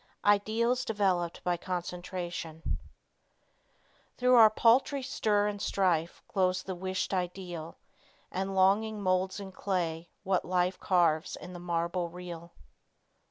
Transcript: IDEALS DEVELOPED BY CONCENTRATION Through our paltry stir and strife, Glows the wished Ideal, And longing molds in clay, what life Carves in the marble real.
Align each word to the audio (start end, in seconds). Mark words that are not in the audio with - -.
IDEALS 0.25 0.83
DEVELOPED 0.85 1.43
BY 1.43 1.57
CONCENTRATION 1.57 2.79
Through 4.17 4.33
our 4.33 4.49
paltry 4.49 5.03
stir 5.03 5.45
and 5.45 5.61
strife, 5.61 6.23
Glows 6.27 6.63
the 6.63 6.73
wished 6.73 7.13
Ideal, 7.13 7.77
And 8.31 8.55
longing 8.55 8.99
molds 9.03 9.39
in 9.39 9.51
clay, 9.51 10.09
what 10.23 10.43
life 10.43 10.79
Carves 10.79 11.35
in 11.35 11.53
the 11.53 11.59
marble 11.59 12.09
real. 12.09 12.51